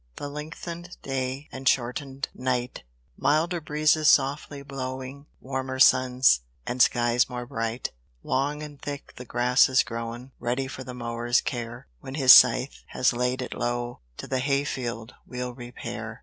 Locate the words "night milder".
2.33-3.61